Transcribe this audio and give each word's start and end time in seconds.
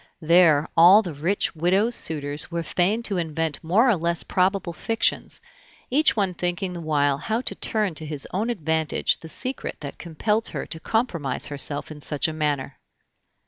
There 0.19 0.67
all 0.75 1.03
the 1.03 1.13
rich 1.13 1.55
widows' 1.55 1.93
suitors 1.93 2.49
were 2.49 2.63
fain 2.63 3.03
to 3.03 3.17
invent 3.19 3.63
more 3.63 3.87
or 3.87 3.95
less 3.95 4.23
probable 4.23 4.73
fictions, 4.73 5.41
each 5.91 6.15
one 6.15 6.33
thinking 6.33 6.73
the 6.73 6.81
while 6.81 7.19
how 7.19 7.41
to 7.41 7.53
turn 7.53 7.93
to 7.93 8.05
his 8.07 8.27
own 8.33 8.49
advantage 8.49 9.19
the 9.19 9.29
secret 9.29 9.77
that 9.81 9.99
compelled 9.99 10.47
her 10.47 10.65
to 10.65 10.79
compromise 10.79 11.45
herself 11.45 11.91
in 11.91 12.01
such 12.01 12.27
a 12.27 12.33
manner. 12.33 12.79